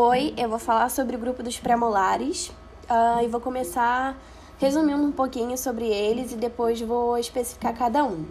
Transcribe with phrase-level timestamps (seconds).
[0.00, 2.52] Oi, eu vou falar sobre o grupo dos premolares
[2.88, 4.16] uh, e vou começar
[4.56, 8.24] resumindo um pouquinho sobre eles e depois vou especificar cada um.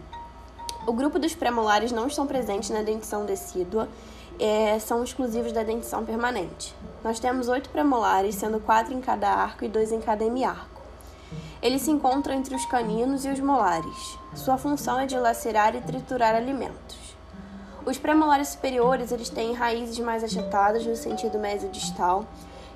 [0.88, 3.90] O grupo dos premolares não estão presentes na dentição decídua,
[4.40, 6.73] é, são exclusivos da dentição permanente.
[7.04, 10.81] Nós temos oito premolares, sendo quatro em cada arco e dois em cada hemiarco.
[11.62, 14.18] Eles se encontram entre os caninos e os molares.
[14.36, 17.06] Sua função é de lacerar e triturar alimentos.
[17.88, 22.26] Os premolares superiores eles têm raízes mais achatadas no sentido mesodistal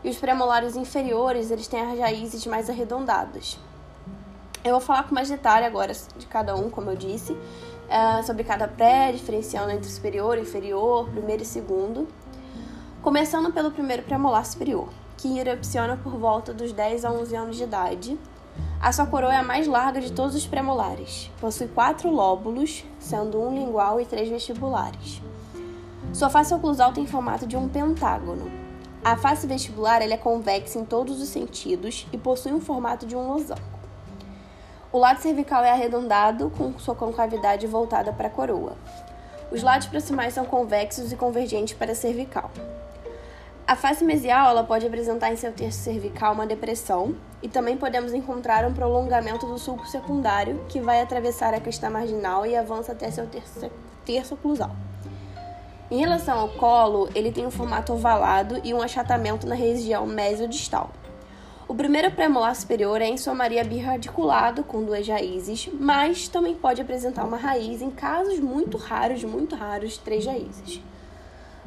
[0.05, 3.59] e os premolares inferiores eles têm as raízes mais arredondadas.
[4.63, 8.45] Eu vou falar com mais detalhe agora de cada um, como eu disse, uh, sobre
[8.45, 12.07] cada pré, diferenciando entre superior, inferior, primeiro e segundo.
[13.01, 17.63] Começando pelo primeiro premolar superior, que erupciona por volta dos 10 a 11 anos de
[17.63, 18.17] idade
[18.81, 21.29] a sua coroa é a mais larga de todos os premolares.
[21.39, 25.21] Possui quatro lóbulos, sendo um lingual e três vestibulares.
[26.11, 28.51] Sua face oclusal tem formato de um pentágono.
[29.03, 33.27] A face vestibular é convexa em todos os sentidos e possui um formato de um
[33.27, 33.61] losango.
[34.91, 38.75] O lado cervical é arredondado, com sua concavidade voltada para a coroa.
[39.51, 42.49] Os lados proximais são convexos e convergentes para a cervical.
[43.71, 48.13] A face mesial ela pode apresentar em seu terço cervical uma depressão e também podemos
[48.13, 53.09] encontrar um prolongamento do sulco secundário que vai atravessar a crista marginal e avança até
[53.09, 53.71] seu terço,
[54.03, 54.75] terço oclusal.
[55.89, 60.89] Em relação ao colo, ele tem um formato ovalado e um achatamento na região mesodistal.
[61.65, 66.81] O primeiro premolar superior é em sua maioria birradiculado, com duas raízes, mas também pode
[66.81, 70.81] apresentar uma raiz em casos muito raros, muito raros, três raízes.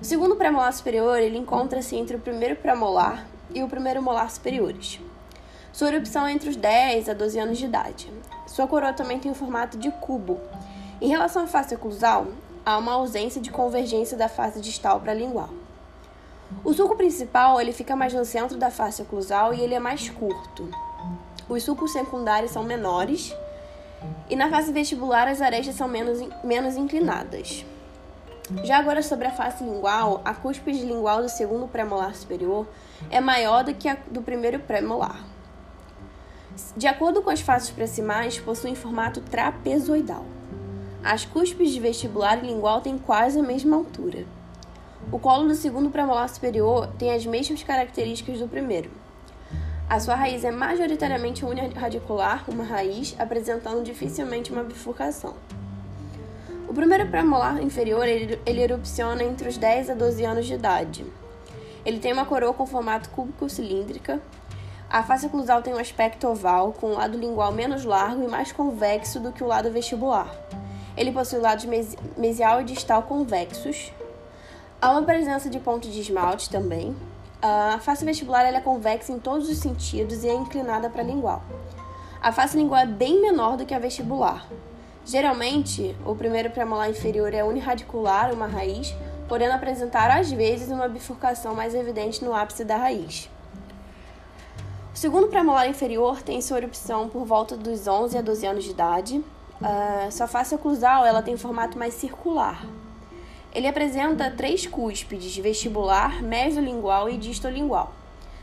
[0.00, 5.00] O segundo premolar superior ele encontra-se entre o primeiro premolar e o primeiro molar superiores.
[5.72, 8.12] Sua erupção é entre os 10 a 12 anos de idade.
[8.46, 10.40] Sua coroa também tem o formato de cubo.
[11.00, 12.26] Em relação à face oclusal,
[12.66, 15.50] há uma ausência de convergência da face distal para a lingual.
[16.64, 20.10] O sulco principal ele fica mais no centro da face oclusal e ele é mais
[20.10, 20.68] curto.
[21.48, 23.34] Os sulcos secundários são menores
[24.28, 27.64] e na face vestibular as arestas são menos, menos inclinadas.
[28.62, 32.66] Já agora sobre a face lingual, a cúspide lingual do segundo premolar superior
[33.10, 35.24] é maior do que a do primeiro premolar.
[36.76, 40.26] De acordo com as faces proximais, possuem formato trapezoidal.
[41.02, 44.26] As cúspides vestibular e lingual têm quase a mesma altura.
[45.10, 48.90] O colo do segundo premolar superior tem as mesmas características do primeiro.
[49.88, 55.34] A sua raiz é majoritariamente uniradicular, uma raiz apresentando dificilmente uma bifurcação.
[56.74, 61.06] O primeiro premolar inferior ele, ele erupciona entre os 10 a 12 anos de idade.
[61.86, 64.20] Ele tem uma coroa com formato cúbico-cilíndrica.
[64.90, 68.50] A face oclusal tem um aspecto oval, com o lado lingual menos largo e mais
[68.50, 70.28] convexo do que o lado vestibular.
[70.96, 71.64] Ele possui lados
[72.16, 73.92] mesial e distal convexos.
[74.82, 76.96] Há uma presença de ponto de esmalte também.
[77.40, 81.40] A face vestibular é convexa em todos os sentidos e é inclinada para a lingual.
[82.20, 84.44] A face lingual é bem menor do que a vestibular.
[85.04, 88.94] Geralmente, o primeiro premolar inferior é uniradicular, uma raiz,
[89.28, 93.28] podendo apresentar às vezes uma bifurcação mais evidente no ápice da raiz.
[94.94, 98.70] O segundo premolar inferior tem sua erupção por volta dos 11 a 12 anos de
[98.70, 99.16] idade.
[99.60, 102.64] Uh, sua face oclusal ela tem formato mais circular.
[103.52, 107.92] Ele apresenta três cúspides, vestibular, mesolingual e distolingual.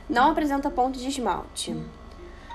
[0.07, 1.75] Não apresenta ponto de esmalte.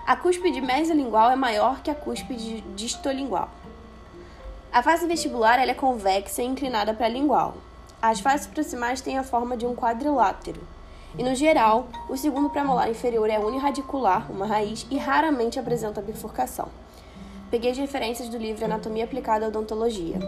[0.07, 3.51] A cúspide mesolingual é maior que a cúspide distolingual.
[4.77, 7.55] A face vestibular é convexa e inclinada para a lingual.
[8.03, 10.61] As faces proximais têm a forma de um quadrilátero.
[11.17, 16.69] E no geral, o segundo premolar inferior é uniradicular, uma raiz, e raramente apresenta bifurcação.
[17.51, 20.19] Peguei as referências do livro Anatomia Aplicada à Odontologia.